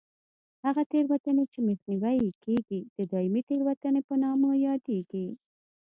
[0.65, 5.25] هغه تېروتنې چې مخنیوی یې کېږي د دایمي تېروتنې په نامه یادېږي.